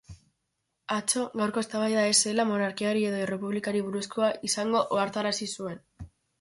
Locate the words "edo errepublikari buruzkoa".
3.11-4.33